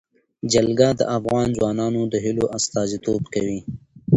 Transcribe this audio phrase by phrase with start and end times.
[0.51, 3.59] جلګه د افغان ځوانانو د هیلو استازیتوب کوي.